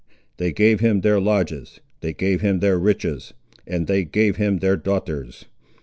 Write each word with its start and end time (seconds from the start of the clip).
They 0.37 0.51
gave 0.51 0.79
him 0.79 1.01
their 1.01 1.19
lodges, 1.21 1.79
they 1.99 2.11
gave 2.11 2.41
him 2.41 2.57
their 2.57 2.79
riches, 2.79 3.35
and 3.67 3.85
they 3.85 4.03
gave 4.03 4.37
him 4.37 4.57
their 4.57 4.75
daughters. 4.75 5.45